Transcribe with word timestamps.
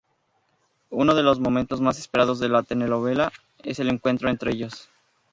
Uno 0.89 1.13
de 1.13 1.21
los 1.21 1.39
momentos 1.39 1.79
más 1.79 1.99
esperados 1.99 2.39
de 2.39 2.49
la 2.49 2.63
telenovela 2.63 3.31
es 3.61 3.77
el 3.77 3.87
encuentro 3.89 4.31
entre 4.31 4.51
ellos. 4.51 4.89